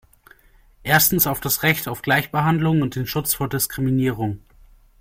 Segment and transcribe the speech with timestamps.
[0.81, 4.39] Erstens auf das Recht auf Gleichbehandlung und den Schutz vor Diskriminierung.